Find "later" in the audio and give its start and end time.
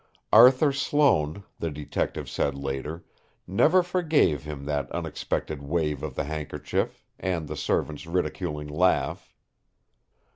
2.55-3.05